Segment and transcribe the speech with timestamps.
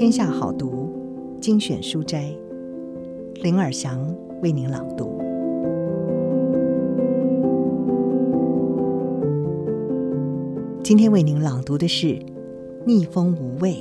[0.00, 0.90] 天下好读
[1.42, 2.34] 精选书斋，
[3.42, 5.20] 林尔祥为您朗读。
[10.82, 12.06] 今天为您朗读的是
[12.86, 13.72] 《逆风无畏》，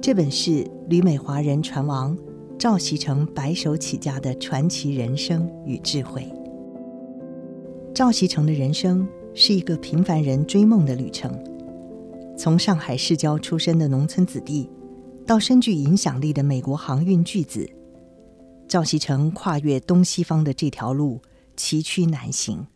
[0.00, 2.16] 这本是旅美华人船王
[2.58, 6.26] 赵锡成白手起家的传奇人生与智慧。
[7.92, 11.30] 赵锡成的人生是一个平凡人追梦的旅程，
[12.34, 14.70] 从上海市郊出身的农村子弟。
[15.26, 17.66] 到深具影响力的美国航运巨子，
[18.68, 21.22] 赵锡成跨越东西方的这条路
[21.56, 22.66] 崎岖难行，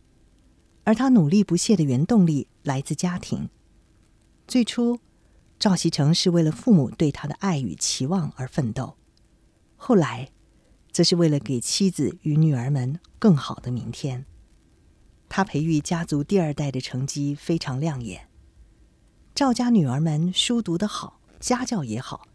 [0.83, 3.47] 而他努力不懈的原动力来自家庭。
[4.47, 4.99] 最初，
[5.59, 8.95] 赵锡成是为了父母对他的爱与期望而奋斗，
[9.75, 10.29] 后来，
[10.91, 14.25] 则是为了给妻子与女儿们更好的明天。
[15.27, 18.27] 他培育家族第二代的成绩非常亮眼，
[19.35, 22.25] 赵家女儿们书读得好，家教也好。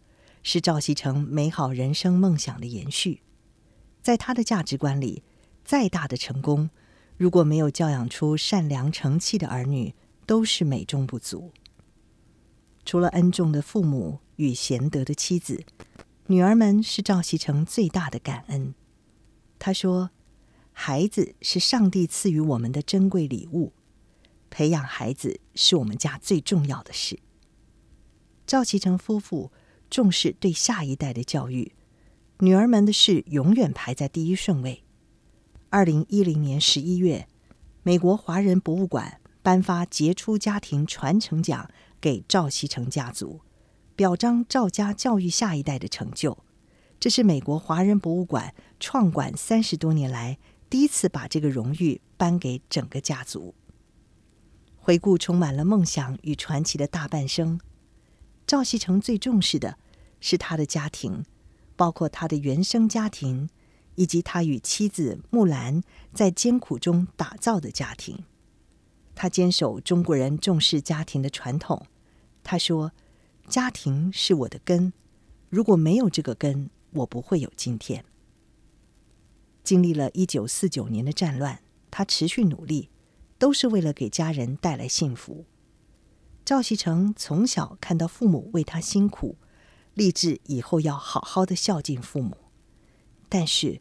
[0.47, 3.23] 是赵锡成美好人生梦想的延续，
[4.03, 5.23] 在他的价值观里，
[5.65, 6.69] 再大的成功，
[7.17, 9.95] 如果没有教养出善良成器的儿女，
[10.27, 11.51] 都是美中不足。
[12.85, 15.65] 除了恩重的父母与贤德的妻子，
[16.27, 18.75] 女儿们是赵锡成最大的感恩。
[19.59, 20.11] 他说
[20.73, 23.73] ：“孩子是上帝赐予我们的珍贵礼物，
[24.51, 27.19] 培养孩子是我们家最重要的事。”
[28.47, 29.51] 赵锡成夫妇。
[29.91, 31.73] 重视对下一代的教育，
[32.41, 34.83] 女儿们的事永远排在第一顺位。
[35.71, 37.29] 二零一零年十一月，
[37.83, 41.69] 美国华人博物馆颁发杰出家庭传承奖
[42.01, 43.41] 给赵锡成家族，
[43.97, 46.39] 表彰赵家教育下一代的成就。
[47.01, 50.39] 这是美国华人博物馆创馆三十多年来
[50.71, 53.55] 第一次把这个荣誉颁给整个家族。
[54.77, 57.59] 回顾充满了梦想与传奇的大半生，
[58.55, 59.79] 赵锡成最重视的。
[60.21, 61.25] 是他的家庭，
[61.75, 63.51] 包括他的原生家庭，
[63.97, 68.23] 以及他与妻子木兰在艰苦中打造的家庭。
[69.13, 71.85] 他坚守中国人重视家庭的传统。
[72.45, 72.93] 他说
[73.51, 74.93] ：“家庭是我的根，
[75.51, 78.05] 如果没有这个根，我不会有今天。”
[79.65, 82.89] 经历了一九四九年的战乱，他持续努力，
[83.37, 85.45] 都是为了给家人带来幸福。
[86.45, 89.37] 赵锡成从小看到父母为他辛苦。
[89.95, 92.37] 立志以后要好好的孝敬父母，
[93.29, 93.81] 但是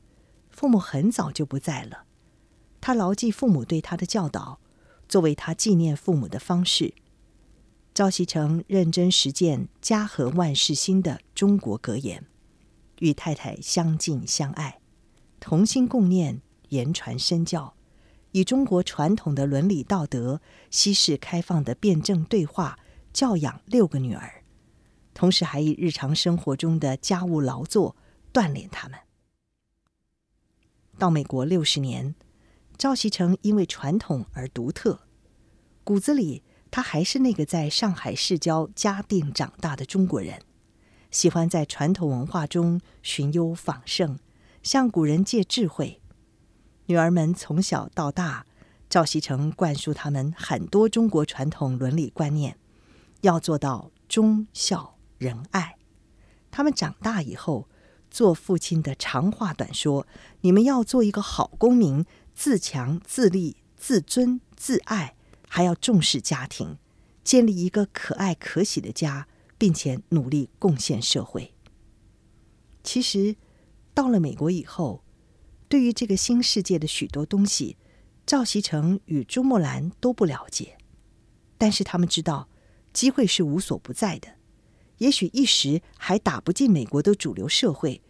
[0.51, 2.03] 父母很早就不在了。
[2.79, 4.59] 他牢记父母对他的教导，
[5.09, 6.93] 作为他纪念父母的方式。
[7.95, 12.23] 赵锡成认真实践“家和万事兴”的中国格言，
[12.99, 14.79] 与太太相敬相爱，
[15.39, 17.73] 同心共念，言传身教，
[18.33, 22.79] 以中国传统的伦理道德、西式开放的辩证对话
[23.13, 24.43] 教养六个女儿。
[25.13, 27.95] 同时，还以日常生活中的家务劳作
[28.33, 28.99] 锻炼他们。
[30.97, 32.15] 到美国六十年，
[32.75, 35.01] 赵锡成因为传统而独特，
[35.83, 40.41] 骨子里他还是那个在上海市郊嘉定长大的中国人，
[41.11, 44.17] 喜欢在传统文化中寻幽访胜，
[44.63, 45.99] 向古人借智慧。
[46.85, 48.45] 女儿们从小到大，
[48.89, 52.57] 赵锡成灌输他们很多中国传统伦理观念，
[53.21, 54.93] 要做到忠孝。
[55.19, 55.77] 仁爱，
[56.51, 57.69] 他们长大以后，
[58.11, 60.05] 做父亲的长话短说。
[60.41, 62.05] 你们要做一个好公民，
[62.35, 65.15] 自强自立、自尊自爱，
[65.47, 66.77] 还要重视家庭，
[67.23, 71.53] 建立一个可爱可喜的家，并且努力贡献社会。
[72.83, 73.37] 其实，
[73.93, 75.02] 到了美国以后，
[75.73, 77.77] 对于这个新世界的许多东西，
[78.27, 80.77] 赵锡成与朱木兰都不了解，
[81.57, 82.47] 但是他们知道，
[82.93, 84.27] 机会是无所不在的。
[84.99, 88.03] 也许一时还打不进美国的主流社会，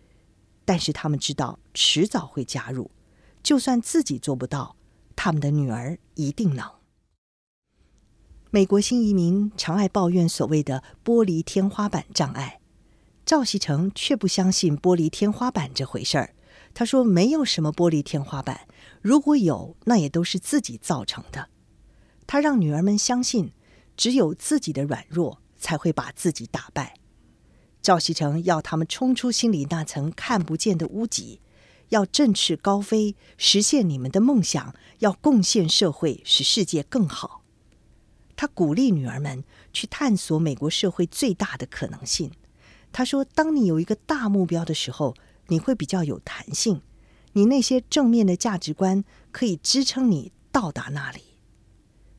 [0.65, 2.91] 但是他们知道迟早会加入。
[3.41, 4.75] 就算自己做不到，
[5.15, 6.69] 他们的女儿一定能。
[8.51, 12.59] 美国新移民常爱抱怨所谓的“玻璃天花板”障碍，
[13.25, 16.35] 赵锡成却不相信玻璃天花板这回事儿。
[16.73, 18.67] 他说：“没有什么玻璃天花板，
[19.01, 21.49] 如果有，那也都是自己造成的。”
[22.27, 23.53] 他让女儿们相信，
[23.95, 25.39] 只有自己的软弱。
[25.63, 26.95] 才会把自己打败。
[27.81, 31.39] 赵锡成要他们冲出心里那层看不见的屋脊，
[31.87, 37.43] 要振翅高飞，实现你们的梦想，要贡献社会，使世界更好。
[38.35, 42.31] 他鼓励女儿们去探索美国社会最大的可能性。
[42.91, 45.15] 他说：“当你有一个大目标的时候，
[45.47, 46.81] 你会比较有弹性，
[47.33, 51.21] 你那些正面的价值观可以支撑你到达那里。”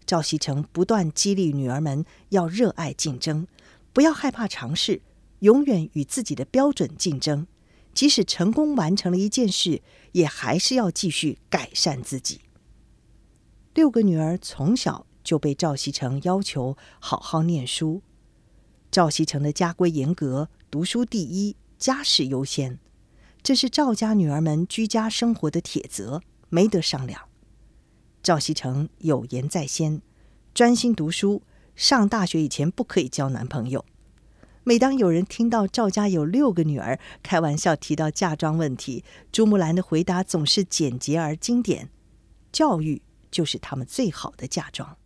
[0.07, 3.47] 赵锡成不断激励女儿们要热爱竞争，
[3.93, 5.01] 不要害怕尝试，
[5.39, 7.47] 永远与自己的标准竞争，
[7.95, 9.81] 即使成功完成了一件事，
[10.13, 12.43] 也还是要继续改善自己。
[13.73, 18.03] 六个女儿从小就被赵锡成要求好好念书。
[18.91, 22.79] 赵锡成的家规严格，读书第一，家事优先，
[23.45, 27.29] 这是赵家女儿们居家生活的铁则，没得商量。
[28.23, 30.01] 赵锡成有言在先，
[30.55, 31.43] 专心读书，
[31.77, 33.85] 上大学以前不可以交男朋友。
[34.63, 41.91] 每当有人听到赵家有六个女儿，开玩笑提到嫁妆问题，朱木兰的回答总是简洁而经典：
[42.51, 44.97] 教育就是他们最好的嫁妆。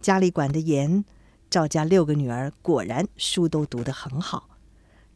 [0.00, 1.04] 家里管得严。
[1.50, 4.48] 赵家六个女儿果然书都读得很好，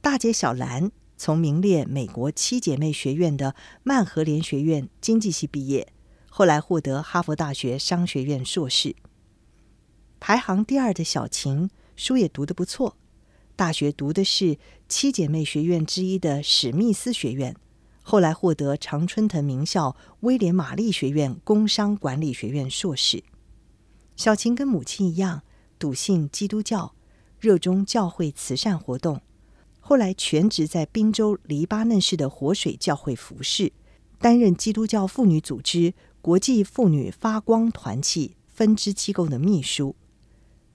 [0.02, 5.92] 大姐小兰从名列美国七姐妹学院的曼荷莲学院经济系毕业，
[6.28, 8.96] 后来获得哈佛大学商学院硕士。
[10.20, 12.96] 排行第二的小晴书也读得不错，
[13.54, 14.58] 大学读的是
[14.88, 17.54] 七姐妹学院之一的史密斯学院，
[18.02, 23.22] 后来获得常春藤名校威廉玛丽学院工商管理学院硕士。
[24.16, 25.42] 小晴跟母亲一样。
[25.76, 26.94] 笃信基督教，
[27.38, 29.20] 热衷教会慈善活动。
[29.86, 33.70] 后来全职在宾州黎巴嫩市的活水教会服侍，
[34.18, 35.92] 担任基督教妇女组织
[36.22, 39.94] 国际妇女发光团契分支机构的秘书。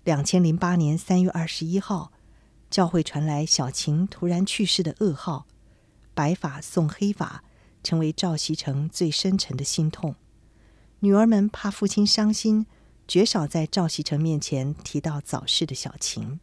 [0.03, 2.11] 两千零八年三月二十一号，
[2.69, 5.47] 教会传来小晴突然去世的噩耗，
[6.13, 7.43] 白发送黑发，
[7.83, 10.13] 成为赵锡成最深沉的心痛。
[10.99, 12.67] 女儿们怕父亲伤心。
[13.07, 16.39] 绝少在赵锡成面前提到早逝的小晴。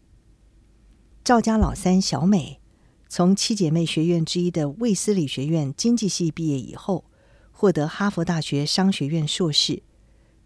[1.26, 2.60] 赵家老三小美，
[3.08, 7.04] 从七姐妹学院之一的卫斯理学院经济系毕业以后，
[7.50, 9.82] 获得哈佛大学商学院硕士。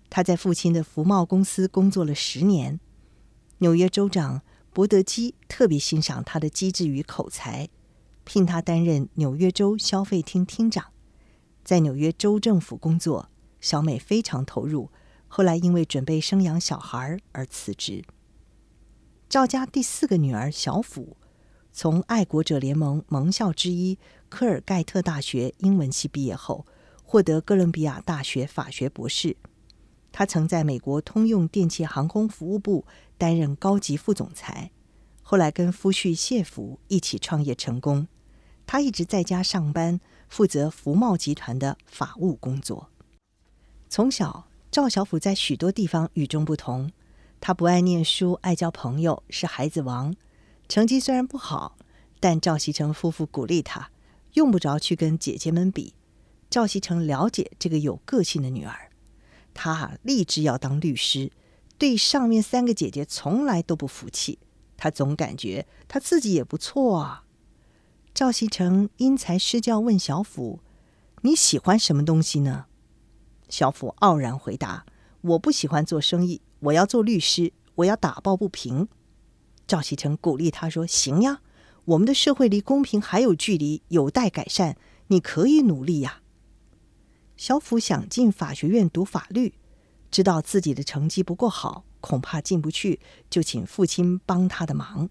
[0.09, 2.81] 她在父亲的福茂公司工作了十年。
[3.59, 4.41] 纽约州长
[4.73, 7.69] 伯德基特别欣赏她的机智与口才，
[8.25, 10.87] 聘她担任纽约州消费厅厅长。
[11.63, 13.29] 在纽约州政府工作，
[13.61, 14.91] 小美非常投入。
[15.29, 18.03] 后来因为准备生养小孩而辞职。
[19.31, 21.17] 赵家第四个女儿小福，
[21.73, 23.97] 从爱国者联盟盟校之一
[24.29, 26.67] 科尔盖特大学英文系毕业后，
[27.05, 29.37] 获得哥伦比亚大学法学博士。
[30.11, 32.85] 他曾在美国通用电气航空服务部
[33.17, 34.73] 担任高级副总裁，
[35.23, 38.09] 后来跟夫婿谢福一起创业成功。
[38.67, 42.91] 他一直在家上班，负责福茂集团的法务工作。
[43.89, 44.49] 从小。
[44.73, 46.93] 赵小福在许多地方与众不同，
[47.41, 50.15] 他不爱念书，爱交朋友，是孩子王。
[50.69, 51.79] 成绩虽然不好，
[52.21, 53.91] 但赵锡成夫妇鼓励他，
[54.35, 55.95] 用不着去跟姐姐们比。
[56.51, 58.91] 赵锡成了解这个有个性的女儿，
[59.55, 61.33] 他立志要当律师，
[61.79, 64.39] 对上面三个姐姐从来都不服气。
[64.77, 67.25] 他总感觉他自己也不错啊。
[68.13, 70.61] 赵锡成因材施教问小福
[71.23, 72.67] ：“你喜欢什么东西呢？”
[73.49, 74.85] 小福傲然回答
[75.23, 78.89] ：“我不喜欢做生意，我要做律师，我要打抱不平。”
[79.67, 81.41] 赵锡成鼓励他说：“行呀，
[81.85, 84.77] 我们的社会离公平还有距离，有待改善，
[85.09, 86.23] 你可以努力呀。”
[87.37, 89.55] 小福想进法学院读法律，
[90.11, 95.09] 知道自己的成绩不够好，恐怕进不去，就请父亲帮他的忙。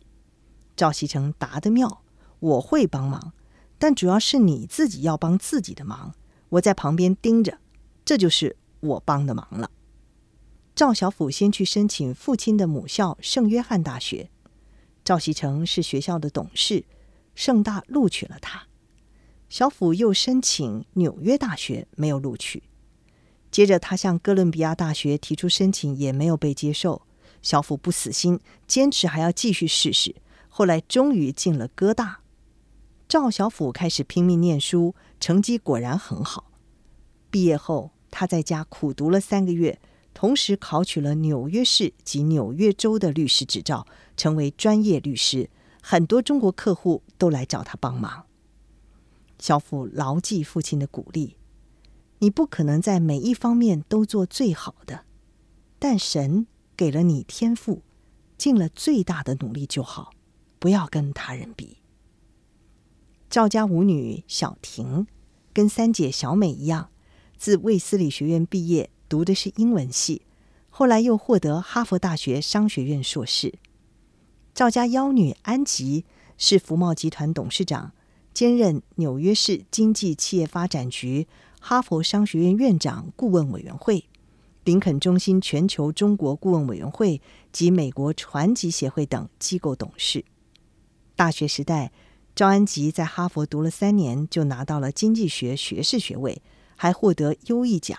[0.75, 2.03] 赵锡成答得妙
[2.39, 3.34] ：“我会帮忙，
[3.77, 6.13] 但主要是你自己要帮自己的忙，
[6.50, 7.58] 我在旁边盯着。”
[8.06, 9.72] 这就是我帮的忙了。
[10.80, 14.30] 赵小福先去申请父亲的母校圣约翰大学，
[15.04, 16.86] 赵锡成是学校的董事，
[17.36, 18.68] 圣大录取了他。
[19.50, 22.64] 小福又申请纽约大学，没有录取。
[23.52, 27.02] 接着他向哥伦比亚大学提出申请，也没有被接受。
[27.42, 30.16] 小福不死心，坚持还要继续试试。
[30.48, 32.22] 后来终于进了哥大。
[33.10, 36.50] 赵小福开始拼命念书，成绩果然很好。
[37.30, 37.92] 毕业后。
[38.12, 39.80] 他在家苦读了三个月，
[40.20, 45.50] 同时考取了纽约市及纽约州的律师执照，成为专业律师。
[45.82, 48.26] 很多中国客户都来找他帮忙。
[49.40, 51.38] 小傅牢记父亲的鼓励：
[52.18, 55.06] 你不可能在每一方面都做最好的，
[55.80, 57.82] 但神给了你天赋，
[58.38, 60.12] 尽了最大的努力就好，
[60.60, 61.78] 不要跟他人比。
[63.30, 65.08] 赵家五女小婷
[65.54, 66.90] 跟三姐小美一样。
[67.38, 70.22] 自卫斯理学院毕业，读的是英文系，
[70.70, 73.56] 后来又获得哈佛大学商学院硕士。
[74.54, 76.06] 赵家幺女安吉
[76.38, 77.92] 是福茂集团董事长，
[78.34, 81.28] 兼任纽约市经济企业发展局、
[81.60, 84.06] 哈佛商学院院长顾问委员会、
[84.63, 87.20] 林肯中心全球中国顾问委员会
[87.51, 90.24] 及美国传奇协会等机构董事。
[91.16, 91.92] 大学时代，
[92.36, 96.42] 赵安吉在哈佛读了三年，就拿到了经济学学士学位，
[96.75, 97.98] 还获得优异奖。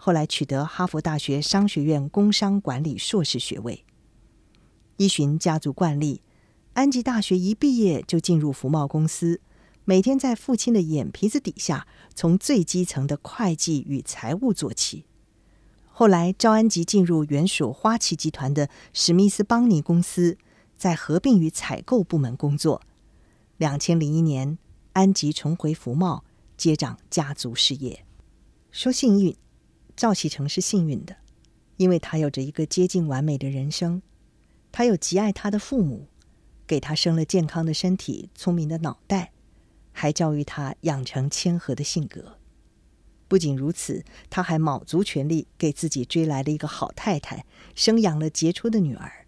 [0.00, 3.84] 后来取得哈佛大学商学院工商管理硕士学位。
[4.96, 6.22] 依循家族惯例，
[6.72, 9.40] 安吉大学一毕业就进入福茂公司，
[9.84, 15.04] 每天在父亲的眼皮子底下，从最基层的会计与财务做起。
[15.86, 20.38] 后来，赵安吉进入原属花旗集团的史密斯邦尼公司，
[20.76, 22.80] 在合并与采购部门工作。
[23.56, 24.58] 两千零一年，
[24.92, 26.24] 安吉重回福茂，
[26.56, 28.04] 接掌家族事业。
[28.70, 29.36] 说幸运。
[29.98, 31.16] 赵启成是幸运的，
[31.76, 34.00] 因为他有着一个接近完美的人生。
[34.70, 36.06] 他有极爱他的父母，
[36.68, 39.32] 给他生了健康的身体、聪明的脑袋，
[39.90, 42.38] 还教育他养成谦和的性格。
[43.26, 49.26] 不仅如此，他还卯足全力给自己追来了一个好太太，生养了杰出的女儿，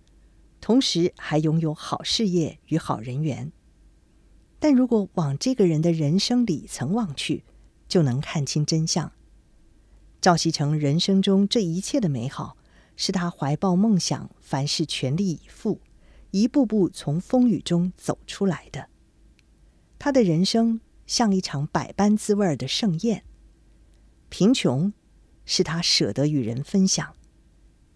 [0.60, 3.50] 同时还拥有好事业与好人缘。
[4.60, 7.42] 但如果往这个人的人生里层望去，
[7.88, 9.10] 就能看清真相。
[10.20, 12.58] 赵锡成人生中这一切的美好，
[12.94, 15.80] 是他怀抱梦想，凡事全力以赴，
[16.30, 18.88] 一步步从风雨中走出来的。
[19.98, 23.24] 他的人生像一场百般滋味的盛宴。
[24.28, 24.92] 贫穷
[25.46, 27.16] 是他舍得与人分享，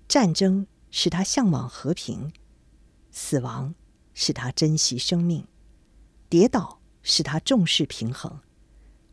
[0.08, 2.32] 战争使他向往和平，
[3.10, 3.74] 死亡
[4.14, 5.46] 使他珍惜生命，
[6.30, 8.40] 跌倒使他重视平衡，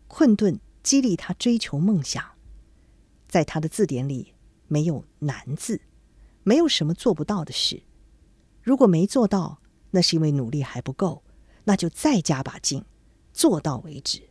[0.08, 2.24] 困顿激励他追求梦想。
[3.32, 4.34] 在他的字典里
[4.68, 5.80] 没有难字，
[6.44, 7.82] 没有什么做不到的事。
[8.62, 9.62] 如果没做到，
[9.92, 11.24] 那是因为努力还不够，
[11.64, 12.84] 那就再加把劲，
[13.32, 14.22] 做到为止。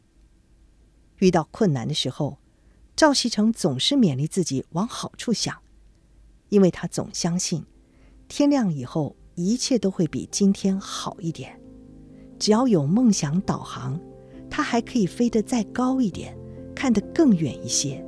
[1.21, 2.37] 遇到困难的时候，
[2.95, 5.57] 赵锡成总是勉励自己往好处想，
[6.50, 7.64] 因为他总相信，
[8.28, 11.59] 天亮以后一切都会比今天好一点。
[12.38, 13.99] 只要有梦想导航，
[14.50, 16.37] 他还可以飞得再高一点，
[16.75, 18.04] 看得更远一些。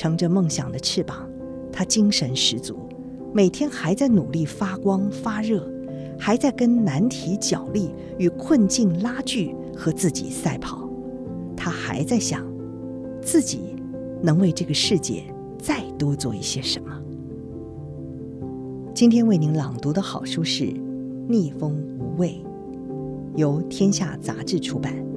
[0.00, 1.28] 乘着梦想的翅膀，
[1.70, 2.88] 他精神十足，
[3.34, 5.70] 每天还在努力发光发热，
[6.18, 10.88] 还在跟难题角力与困境拉锯，和自己赛跑。
[11.54, 12.42] 他还在想，
[13.20, 13.76] 自己
[14.22, 15.22] 能为这个世界
[15.58, 16.98] 再多做一些什么。
[18.94, 20.64] 今天为您朗读的好书是
[21.28, 22.42] 《逆风无畏》，
[23.36, 25.09] 由天下杂志出版。